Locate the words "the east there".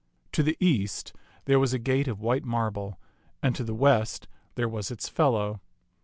0.41-1.59